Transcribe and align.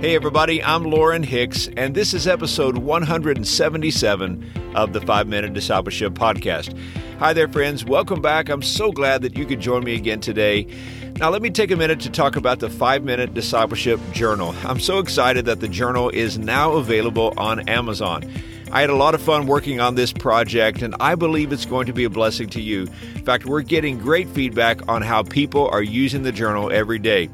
Hey, 0.00 0.14
everybody, 0.14 0.62
I'm 0.62 0.84
Lauren 0.84 1.24
Hicks, 1.24 1.68
and 1.76 1.92
this 1.92 2.14
is 2.14 2.28
episode 2.28 2.78
177 2.78 4.72
of 4.76 4.92
the 4.92 5.00
5 5.00 5.26
Minute 5.26 5.54
Discipleship 5.54 6.12
Podcast. 6.12 6.78
Hi 7.18 7.32
there, 7.32 7.48
friends. 7.48 7.84
Welcome 7.84 8.22
back. 8.22 8.48
I'm 8.48 8.62
so 8.62 8.92
glad 8.92 9.22
that 9.22 9.36
you 9.36 9.44
could 9.44 9.58
join 9.58 9.82
me 9.82 9.96
again 9.96 10.20
today. 10.20 10.68
Now, 11.16 11.30
let 11.30 11.42
me 11.42 11.50
take 11.50 11.72
a 11.72 11.76
minute 11.76 11.98
to 12.02 12.10
talk 12.10 12.36
about 12.36 12.60
the 12.60 12.70
5 12.70 13.02
Minute 13.02 13.34
Discipleship 13.34 13.98
Journal. 14.12 14.54
I'm 14.62 14.78
so 14.78 15.00
excited 15.00 15.44
that 15.46 15.58
the 15.58 15.66
journal 15.66 16.10
is 16.10 16.38
now 16.38 16.74
available 16.74 17.34
on 17.36 17.68
Amazon. 17.68 18.22
I 18.70 18.82
had 18.82 18.90
a 18.90 18.94
lot 18.94 19.16
of 19.16 19.20
fun 19.20 19.48
working 19.48 19.80
on 19.80 19.96
this 19.96 20.12
project, 20.12 20.80
and 20.80 20.94
I 21.00 21.16
believe 21.16 21.52
it's 21.52 21.66
going 21.66 21.86
to 21.86 21.92
be 21.92 22.04
a 22.04 22.10
blessing 22.10 22.50
to 22.50 22.60
you. 22.60 22.82
In 23.16 23.24
fact, 23.24 23.46
we're 23.46 23.62
getting 23.62 23.98
great 23.98 24.28
feedback 24.28 24.86
on 24.86 25.02
how 25.02 25.24
people 25.24 25.66
are 25.70 25.82
using 25.82 26.22
the 26.22 26.30
journal 26.30 26.70
every 26.70 27.00
day. 27.00 27.28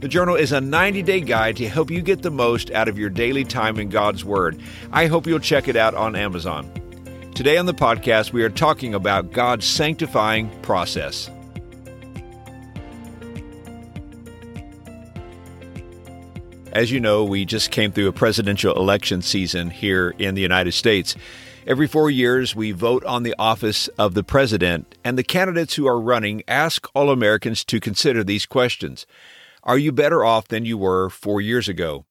The 0.00 0.08
journal 0.08 0.34
is 0.34 0.50
a 0.50 0.60
90 0.60 1.04
day 1.04 1.20
guide 1.20 1.56
to 1.58 1.68
help 1.68 1.92
you 1.92 2.02
get 2.02 2.22
the 2.22 2.32
most 2.32 2.72
out 2.72 2.88
of 2.88 2.98
your 2.98 3.10
daily 3.10 3.44
time 3.44 3.78
in 3.78 3.88
God's 3.88 4.24
Word. 4.24 4.60
I 4.90 5.06
hope 5.06 5.28
you'll 5.28 5.38
check 5.38 5.68
it 5.68 5.76
out 5.76 5.94
on 5.94 6.16
Amazon. 6.16 6.77
Today 7.38 7.56
on 7.56 7.66
the 7.66 7.72
podcast, 7.72 8.32
we 8.32 8.42
are 8.42 8.50
talking 8.50 8.94
about 8.94 9.30
God's 9.30 9.64
sanctifying 9.64 10.50
process. 10.60 11.30
As 16.72 16.90
you 16.90 16.98
know, 16.98 17.22
we 17.22 17.44
just 17.44 17.70
came 17.70 17.92
through 17.92 18.08
a 18.08 18.12
presidential 18.12 18.74
election 18.74 19.22
season 19.22 19.70
here 19.70 20.16
in 20.18 20.34
the 20.34 20.42
United 20.42 20.72
States. 20.72 21.14
Every 21.64 21.86
four 21.86 22.10
years, 22.10 22.56
we 22.56 22.72
vote 22.72 23.04
on 23.04 23.22
the 23.22 23.36
office 23.38 23.86
of 23.86 24.14
the 24.14 24.24
president, 24.24 24.96
and 25.04 25.16
the 25.16 25.22
candidates 25.22 25.76
who 25.76 25.86
are 25.86 26.00
running 26.00 26.42
ask 26.48 26.88
all 26.92 27.08
Americans 27.08 27.64
to 27.66 27.78
consider 27.78 28.24
these 28.24 28.46
questions 28.46 29.06
Are 29.62 29.78
you 29.78 29.92
better 29.92 30.24
off 30.24 30.48
than 30.48 30.64
you 30.64 30.76
were 30.76 31.08
four 31.08 31.40
years 31.40 31.68
ago? 31.68 32.04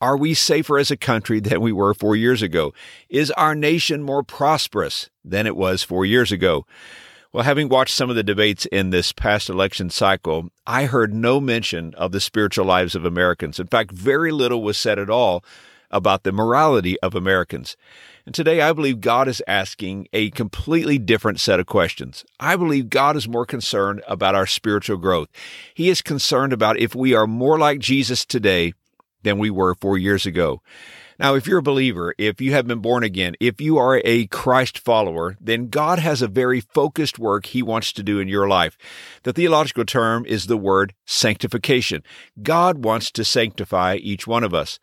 Are 0.00 0.16
we 0.16 0.34
safer 0.34 0.78
as 0.78 0.90
a 0.90 0.96
country 0.96 1.40
than 1.40 1.60
we 1.60 1.72
were 1.72 1.94
four 1.94 2.16
years 2.16 2.42
ago? 2.42 2.72
Is 3.08 3.30
our 3.32 3.54
nation 3.54 4.02
more 4.02 4.22
prosperous 4.22 5.08
than 5.24 5.46
it 5.46 5.56
was 5.56 5.82
four 5.82 6.04
years 6.04 6.32
ago? 6.32 6.66
Well, 7.32 7.44
having 7.44 7.68
watched 7.68 7.94
some 7.94 8.10
of 8.10 8.16
the 8.16 8.22
debates 8.22 8.66
in 8.66 8.90
this 8.90 9.12
past 9.12 9.48
election 9.48 9.90
cycle, 9.90 10.50
I 10.66 10.84
heard 10.84 11.12
no 11.12 11.40
mention 11.40 11.94
of 11.94 12.12
the 12.12 12.20
spiritual 12.20 12.64
lives 12.64 12.94
of 12.94 13.04
Americans. 13.04 13.58
In 13.58 13.66
fact, 13.66 13.90
very 13.92 14.30
little 14.30 14.62
was 14.62 14.78
said 14.78 14.98
at 14.98 15.10
all 15.10 15.44
about 15.90 16.24
the 16.24 16.32
morality 16.32 16.98
of 17.00 17.14
Americans. 17.14 17.76
And 18.26 18.34
today 18.34 18.60
I 18.60 18.72
believe 18.72 19.00
God 19.00 19.28
is 19.28 19.42
asking 19.46 20.08
a 20.12 20.30
completely 20.30 20.98
different 20.98 21.40
set 21.40 21.60
of 21.60 21.66
questions. 21.66 22.24
I 22.38 22.56
believe 22.56 22.88
God 22.88 23.16
is 23.16 23.28
more 23.28 23.46
concerned 23.46 24.02
about 24.06 24.34
our 24.34 24.46
spiritual 24.46 24.96
growth. 24.96 25.28
He 25.74 25.88
is 25.88 26.02
concerned 26.02 26.52
about 26.52 26.78
if 26.78 26.94
we 26.94 27.14
are 27.14 27.26
more 27.26 27.58
like 27.58 27.80
Jesus 27.80 28.24
today 28.24 28.74
than 29.24 29.38
we 29.38 29.50
were 29.50 29.74
four 29.74 29.98
years 29.98 30.24
ago. 30.24 30.62
Now, 31.18 31.34
if 31.34 31.46
you're 31.46 31.58
a 31.58 31.62
believer, 31.62 32.14
if 32.18 32.40
you 32.40 32.52
have 32.52 32.66
been 32.66 32.80
born 32.80 33.04
again, 33.04 33.34
if 33.38 33.60
you 33.60 33.78
are 33.78 34.00
a 34.04 34.26
Christ 34.26 34.78
follower, 34.78 35.36
then 35.40 35.68
God 35.68 36.00
has 36.00 36.22
a 36.22 36.28
very 36.28 36.60
focused 36.60 37.18
work 37.18 37.46
He 37.46 37.62
wants 37.62 37.92
to 37.92 38.02
do 38.02 38.18
in 38.18 38.26
your 38.26 38.48
life. 38.48 38.76
The 39.22 39.32
theological 39.32 39.84
term 39.84 40.26
is 40.26 40.46
the 40.46 40.56
word 40.56 40.92
sanctification. 41.06 42.02
God 42.42 42.84
wants 42.84 43.12
to 43.12 43.24
sanctify 43.24 43.96
each 43.96 44.26
one 44.26 44.42
of 44.42 44.54
us. 44.54 44.80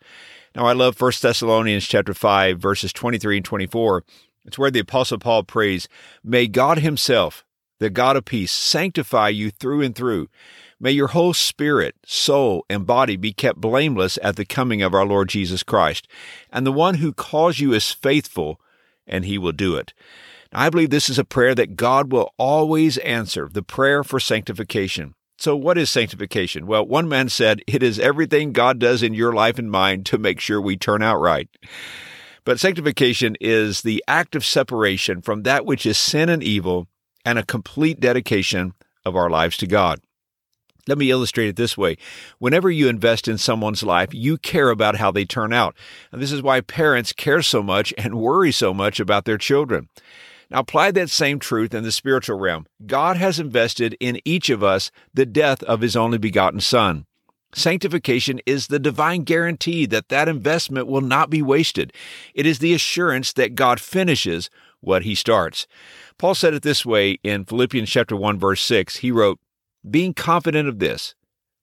Now, 0.56 0.66
I 0.66 0.72
love 0.72 1.00
1 1.00 1.12
Thessalonians 1.20 1.86
chapter 1.86 2.14
5, 2.14 2.58
verses 2.58 2.92
23 2.92 3.38
and 3.38 3.44
24. 3.44 4.04
It's 4.44 4.58
where 4.58 4.70
the 4.70 4.80
apostle 4.80 5.18
Paul 5.18 5.44
prays, 5.44 5.88
May 6.24 6.46
God 6.46 6.78
himself, 6.78 7.44
the 7.78 7.90
God 7.90 8.16
of 8.16 8.24
peace, 8.24 8.52
sanctify 8.52 9.30
you 9.30 9.50
through 9.50 9.82
and 9.82 9.94
through 9.94 10.28
May 10.82 10.90
your 10.90 11.08
whole 11.08 11.32
spirit, 11.32 11.94
soul, 12.04 12.66
and 12.68 12.84
body 12.84 13.14
be 13.14 13.32
kept 13.32 13.60
blameless 13.60 14.18
at 14.20 14.34
the 14.34 14.44
coming 14.44 14.82
of 14.82 14.94
our 14.94 15.06
Lord 15.06 15.28
Jesus 15.28 15.62
Christ. 15.62 16.08
And 16.50 16.66
the 16.66 16.72
one 16.72 16.96
who 16.96 17.12
calls 17.12 17.60
you 17.60 17.72
is 17.72 17.92
faithful, 17.92 18.60
and 19.06 19.24
he 19.24 19.38
will 19.38 19.52
do 19.52 19.76
it. 19.76 19.94
I 20.52 20.70
believe 20.70 20.90
this 20.90 21.08
is 21.08 21.20
a 21.20 21.24
prayer 21.24 21.54
that 21.54 21.76
God 21.76 22.10
will 22.10 22.34
always 22.36 22.98
answer, 22.98 23.48
the 23.48 23.62
prayer 23.62 24.02
for 24.02 24.18
sanctification. 24.18 25.14
So, 25.38 25.54
what 25.54 25.78
is 25.78 25.88
sanctification? 25.88 26.66
Well, 26.66 26.84
one 26.84 27.08
man 27.08 27.28
said, 27.28 27.62
It 27.68 27.84
is 27.84 28.00
everything 28.00 28.50
God 28.50 28.80
does 28.80 29.04
in 29.04 29.14
your 29.14 29.32
life 29.32 29.60
and 29.60 29.70
mine 29.70 30.02
to 30.04 30.18
make 30.18 30.40
sure 30.40 30.60
we 30.60 30.76
turn 30.76 31.00
out 31.00 31.20
right. 31.20 31.48
But 32.44 32.58
sanctification 32.58 33.36
is 33.40 33.82
the 33.82 34.02
act 34.08 34.34
of 34.34 34.44
separation 34.44 35.22
from 35.22 35.44
that 35.44 35.64
which 35.64 35.86
is 35.86 35.96
sin 35.96 36.28
and 36.28 36.42
evil 36.42 36.88
and 37.24 37.38
a 37.38 37.44
complete 37.44 38.00
dedication 38.00 38.74
of 39.04 39.16
our 39.16 39.30
lives 39.30 39.56
to 39.58 39.66
God. 39.66 40.00
Let 40.88 40.98
me 40.98 41.10
illustrate 41.10 41.48
it 41.48 41.56
this 41.56 41.78
way. 41.78 41.96
Whenever 42.38 42.68
you 42.68 42.88
invest 42.88 43.28
in 43.28 43.38
someone's 43.38 43.84
life, 43.84 44.12
you 44.12 44.36
care 44.36 44.70
about 44.70 44.96
how 44.96 45.12
they 45.12 45.24
turn 45.24 45.52
out. 45.52 45.76
And 46.10 46.20
this 46.20 46.32
is 46.32 46.42
why 46.42 46.60
parents 46.60 47.12
care 47.12 47.40
so 47.42 47.62
much 47.62 47.94
and 47.96 48.18
worry 48.18 48.50
so 48.50 48.74
much 48.74 48.98
about 48.98 49.24
their 49.24 49.38
children. 49.38 49.88
Now, 50.50 50.58
apply 50.60 50.90
that 50.90 51.08
same 51.08 51.38
truth 51.38 51.72
in 51.72 51.84
the 51.84 51.92
spiritual 51.92 52.38
realm. 52.38 52.66
God 52.84 53.16
has 53.16 53.38
invested 53.38 53.96
in 54.00 54.20
each 54.24 54.50
of 54.50 54.62
us 54.62 54.90
the 55.14 55.24
death 55.24 55.62
of 55.62 55.80
His 55.80 55.96
only 55.96 56.18
begotten 56.18 56.60
Son. 56.60 57.06
Sanctification 57.54 58.40
is 58.44 58.66
the 58.66 58.78
divine 58.78 59.22
guarantee 59.22 59.86
that 59.86 60.08
that 60.08 60.28
investment 60.28 60.88
will 60.88 61.00
not 61.00 61.30
be 61.30 61.42
wasted. 61.42 61.92
It 62.34 62.44
is 62.44 62.58
the 62.58 62.74
assurance 62.74 63.32
that 63.34 63.54
God 63.54 63.78
finishes 63.78 64.50
what 64.82 65.04
He 65.04 65.14
starts. 65.14 65.66
Paul 66.18 66.34
said 66.34 66.52
it 66.52 66.62
this 66.62 66.84
way 66.84 67.18
in 67.22 67.46
Philippians 67.46 67.88
chapter 67.88 68.14
1 68.14 68.38
verse 68.38 68.60
6. 68.60 68.96
He 68.96 69.10
wrote, 69.10 69.40
being 69.88 70.14
confident 70.14 70.68
of 70.68 70.78
this, 70.78 71.14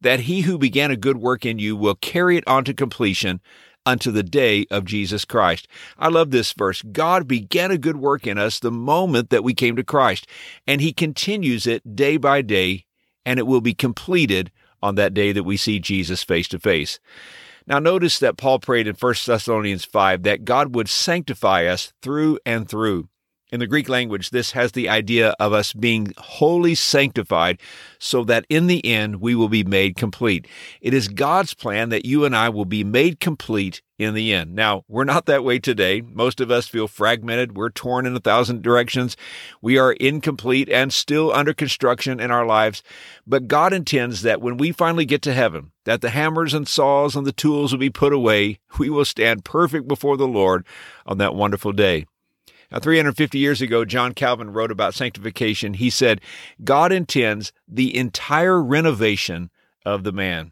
that 0.01 0.21
he 0.21 0.41
who 0.41 0.57
began 0.57 0.91
a 0.91 0.97
good 0.97 1.17
work 1.17 1.45
in 1.45 1.59
you 1.59 1.75
will 1.75 1.95
carry 1.95 2.37
it 2.37 2.47
on 2.47 2.63
to 2.65 2.73
completion 2.73 3.41
unto 3.85 4.11
the 4.11 4.23
day 4.23 4.65
of 4.69 4.85
Jesus 4.85 5.25
Christ. 5.25 5.67
I 5.97 6.09
love 6.09 6.31
this 6.31 6.53
verse. 6.53 6.81
God 6.81 7.27
began 7.27 7.71
a 7.71 7.77
good 7.77 7.97
work 7.97 8.27
in 8.27 8.37
us 8.37 8.59
the 8.59 8.71
moment 8.71 9.29
that 9.29 9.43
we 9.43 9.53
came 9.53 9.75
to 9.75 9.83
Christ, 9.83 10.27
and 10.67 10.81
he 10.81 10.93
continues 10.93 11.65
it 11.65 11.95
day 11.95 12.17
by 12.17 12.41
day, 12.41 12.85
and 13.25 13.39
it 13.39 13.47
will 13.47 13.61
be 13.61 13.73
completed 13.73 14.51
on 14.81 14.95
that 14.95 15.13
day 15.13 15.31
that 15.31 15.43
we 15.43 15.57
see 15.57 15.79
Jesus 15.79 16.23
face 16.23 16.47
to 16.49 16.59
face. 16.59 16.99
Now, 17.69 17.77
notice 17.77 18.17
that 18.17 18.35
Paul 18.35 18.57
prayed 18.57 18.87
in 18.87 18.95
1 18.95 19.13
Thessalonians 19.27 19.85
5 19.85 20.23
that 20.23 20.43
God 20.43 20.73
would 20.73 20.89
sanctify 20.89 21.65
us 21.65 21.93
through 22.01 22.39
and 22.43 22.67
through. 22.67 23.09
In 23.51 23.59
the 23.59 23.65
Greek 23.65 23.89
language, 23.89 24.29
this 24.29 24.51
has 24.51 24.73
the 24.73 24.87
idea 24.87 25.29
of 25.39 25.53
us 25.53 25.73
being 25.73 26.13
wholly 26.19 26.75
sanctified 26.75 27.59
so 27.97 28.23
that 28.25 28.45
in 28.47 28.67
the 28.67 28.85
end 28.85 29.21
we 29.21 29.33
will 29.33 29.49
be 29.49 29.63
made 29.63 29.95
complete. 29.95 30.47
It 30.81 30.93
is 30.93 31.07
God's 31.07 31.55
plan 31.55 31.89
that 31.89 32.05
you 32.05 32.25
and 32.25 32.35
I 32.35 32.49
will 32.49 32.65
be 32.65 32.83
made 32.83 33.19
complete 33.19 33.81
in 33.97 34.13
the 34.13 34.33
end. 34.33 34.53
Now, 34.53 34.83
we're 34.87 35.03
not 35.03 35.25
that 35.25 35.43
way 35.43 35.57
today. 35.57 36.01
Most 36.01 36.39
of 36.39 36.51
us 36.51 36.67
feel 36.67 36.87
fragmented. 36.87 37.57
We're 37.57 37.71
torn 37.71 38.05
in 38.05 38.15
a 38.15 38.19
thousand 38.19 38.61
directions. 38.61 39.17
We 39.63 39.79
are 39.79 39.93
incomplete 39.93 40.69
and 40.69 40.93
still 40.93 41.33
under 41.33 41.53
construction 41.53 42.19
in 42.19 42.29
our 42.29 42.45
lives. 42.45 42.83
But 43.25 43.47
God 43.47 43.73
intends 43.73 44.21
that 44.21 44.41
when 44.41 44.57
we 44.57 44.71
finally 44.71 45.05
get 45.05 45.23
to 45.23 45.33
heaven, 45.33 45.71
that 45.85 46.01
the 46.01 46.11
hammers 46.11 46.53
and 46.53 46.67
saws 46.67 47.15
and 47.15 47.25
the 47.25 47.31
tools 47.31 47.71
will 47.71 47.79
be 47.79 47.89
put 47.89 48.13
away. 48.13 48.59
We 48.77 48.91
will 48.91 49.05
stand 49.05 49.43
perfect 49.43 49.87
before 49.87 50.17
the 50.17 50.27
Lord 50.27 50.67
on 51.07 51.17
that 51.17 51.33
wonderful 51.33 51.73
day. 51.73 52.05
Now, 52.71 52.79
350 52.79 53.39
years 53.39 53.61
ago, 53.61 53.83
John 53.83 54.13
Calvin 54.13 54.53
wrote 54.53 54.71
about 54.71 54.93
sanctification. 54.93 55.73
He 55.73 55.89
said, 55.89 56.21
God 56.63 56.91
intends 56.91 57.51
the 57.67 57.95
entire 57.97 58.61
renovation 58.61 59.49
of 59.85 60.03
the 60.03 60.11
man. 60.11 60.51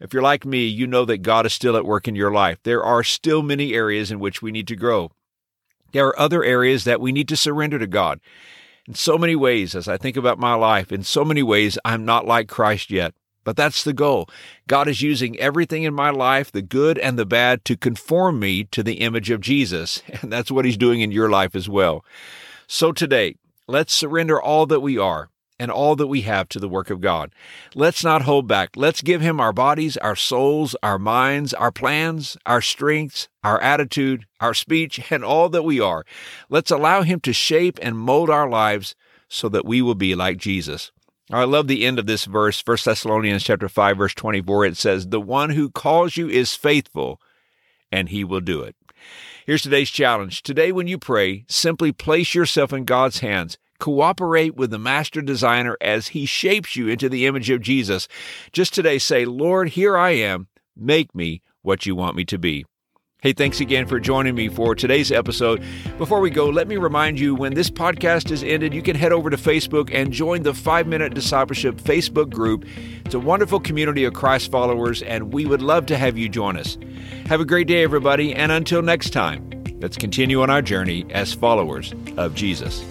If 0.00 0.12
you're 0.12 0.22
like 0.22 0.44
me, 0.44 0.66
you 0.66 0.86
know 0.86 1.04
that 1.04 1.18
God 1.18 1.46
is 1.46 1.52
still 1.52 1.76
at 1.76 1.86
work 1.86 2.08
in 2.08 2.16
your 2.16 2.32
life. 2.32 2.58
There 2.64 2.82
are 2.82 3.04
still 3.04 3.42
many 3.42 3.72
areas 3.72 4.10
in 4.10 4.18
which 4.18 4.42
we 4.42 4.50
need 4.50 4.66
to 4.68 4.76
grow. 4.76 5.12
There 5.92 6.08
are 6.08 6.18
other 6.18 6.42
areas 6.42 6.82
that 6.84 7.00
we 7.00 7.12
need 7.12 7.28
to 7.28 7.36
surrender 7.36 7.78
to 7.78 7.86
God. 7.86 8.20
In 8.88 8.94
so 8.94 9.16
many 9.16 9.36
ways, 9.36 9.76
as 9.76 9.86
I 9.86 9.96
think 9.96 10.16
about 10.16 10.38
my 10.38 10.54
life, 10.54 10.90
in 10.90 11.04
so 11.04 11.24
many 11.24 11.42
ways, 11.42 11.78
I'm 11.84 12.04
not 12.04 12.26
like 12.26 12.48
Christ 12.48 12.90
yet. 12.90 13.14
But 13.44 13.56
that's 13.56 13.84
the 13.84 13.92
goal. 13.92 14.28
God 14.66 14.88
is 14.88 15.02
using 15.02 15.38
everything 15.38 15.84
in 15.84 15.94
my 15.94 16.10
life, 16.10 16.50
the 16.50 16.62
good 16.62 16.98
and 16.98 17.18
the 17.18 17.26
bad, 17.26 17.64
to 17.66 17.76
conform 17.76 18.40
me 18.40 18.64
to 18.64 18.82
the 18.82 18.94
image 18.94 19.30
of 19.30 19.40
Jesus. 19.40 20.02
And 20.22 20.32
that's 20.32 20.50
what 20.50 20.64
He's 20.64 20.78
doing 20.78 21.02
in 21.02 21.12
your 21.12 21.28
life 21.28 21.54
as 21.54 21.68
well. 21.68 22.04
So 22.66 22.92
today, 22.92 23.36
let's 23.66 23.92
surrender 23.92 24.40
all 24.40 24.64
that 24.66 24.80
we 24.80 24.96
are 24.96 25.28
and 25.58 25.70
all 25.70 25.96
that 25.96 26.06
we 26.06 26.22
have 26.22 26.48
to 26.48 26.58
the 26.58 26.68
work 26.68 26.90
of 26.90 27.00
God. 27.00 27.32
Let's 27.74 28.02
not 28.02 28.22
hold 28.22 28.48
back. 28.48 28.70
Let's 28.76 29.02
give 29.02 29.20
Him 29.20 29.40
our 29.40 29.52
bodies, 29.52 29.96
our 29.98 30.16
souls, 30.16 30.74
our 30.82 30.98
minds, 30.98 31.54
our 31.54 31.70
plans, 31.70 32.36
our 32.46 32.60
strengths, 32.60 33.28
our 33.42 33.60
attitude, 33.60 34.26
our 34.40 34.54
speech, 34.54 35.10
and 35.10 35.24
all 35.24 35.48
that 35.50 35.62
we 35.62 35.80
are. 35.80 36.04
Let's 36.48 36.70
allow 36.70 37.02
Him 37.02 37.20
to 37.20 37.32
shape 37.32 37.78
and 37.82 37.98
mold 37.98 38.30
our 38.30 38.48
lives 38.48 38.94
so 39.28 39.48
that 39.50 39.64
we 39.64 39.82
will 39.82 39.94
be 39.94 40.14
like 40.14 40.38
Jesus. 40.38 40.90
I 41.34 41.44
love 41.44 41.66
the 41.66 41.84
end 41.84 41.98
of 41.98 42.06
this 42.06 42.26
verse, 42.26 42.62
1 42.64 42.78
Thessalonians 42.84 43.42
chapter 43.42 43.68
5 43.68 43.98
verse 43.98 44.14
24. 44.14 44.66
It 44.66 44.76
says, 44.76 45.08
"The 45.08 45.20
one 45.20 45.50
who 45.50 45.68
calls 45.68 46.16
you 46.16 46.28
is 46.28 46.54
faithful, 46.54 47.20
and 47.90 48.08
he 48.08 48.22
will 48.22 48.40
do 48.40 48.62
it." 48.62 48.76
Here's 49.44 49.62
today's 49.62 49.90
challenge. 49.90 50.42
Today 50.42 50.70
when 50.70 50.86
you 50.86 50.96
pray, 50.96 51.44
simply 51.48 51.92
place 51.92 52.34
yourself 52.34 52.72
in 52.72 52.84
God's 52.84 53.18
hands. 53.18 53.58
Cooperate 53.80 54.54
with 54.54 54.70
the 54.70 54.78
master 54.78 55.20
designer 55.20 55.76
as 55.80 56.08
he 56.08 56.24
shapes 56.24 56.76
you 56.76 56.86
into 56.86 57.08
the 57.08 57.26
image 57.26 57.50
of 57.50 57.60
Jesus. 57.60 58.06
Just 58.52 58.72
today 58.72 58.98
say, 58.98 59.24
"Lord, 59.24 59.70
here 59.70 59.96
I 59.96 60.10
am. 60.10 60.46
Make 60.76 61.14
me 61.14 61.42
what 61.62 61.84
you 61.84 61.96
want 61.96 62.16
me 62.16 62.24
to 62.26 62.38
be. 62.38 62.64
Hey, 63.24 63.32
thanks 63.32 63.60
again 63.60 63.86
for 63.86 63.98
joining 63.98 64.34
me 64.34 64.50
for 64.50 64.74
today's 64.74 65.10
episode. 65.10 65.64
Before 65.96 66.20
we 66.20 66.28
go, 66.28 66.50
let 66.50 66.68
me 66.68 66.76
remind 66.76 67.18
you 67.18 67.34
when 67.34 67.54
this 67.54 67.70
podcast 67.70 68.30
is 68.30 68.44
ended, 68.44 68.74
you 68.74 68.82
can 68.82 68.94
head 68.94 69.12
over 69.12 69.30
to 69.30 69.38
Facebook 69.38 69.88
and 69.94 70.12
join 70.12 70.42
the 70.42 70.52
5 70.52 70.86
Minute 70.86 71.14
Discipleship 71.14 71.76
Facebook 71.76 72.28
group. 72.28 72.66
It's 73.06 73.14
a 73.14 73.18
wonderful 73.18 73.60
community 73.60 74.04
of 74.04 74.12
Christ 74.12 74.50
followers, 74.50 75.00
and 75.00 75.32
we 75.32 75.46
would 75.46 75.62
love 75.62 75.86
to 75.86 75.96
have 75.96 76.18
you 76.18 76.28
join 76.28 76.58
us. 76.58 76.76
Have 77.24 77.40
a 77.40 77.46
great 77.46 77.66
day, 77.66 77.82
everybody, 77.82 78.34
and 78.34 78.52
until 78.52 78.82
next 78.82 79.14
time, 79.14 79.48
let's 79.80 79.96
continue 79.96 80.42
on 80.42 80.50
our 80.50 80.60
journey 80.60 81.06
as 81.08 81.32
followers 81.32 81.94
of 82.18 82.34
Jesus. 82.34 82.84